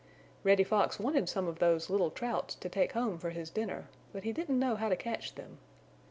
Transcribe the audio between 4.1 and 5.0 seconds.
but he didn't know how to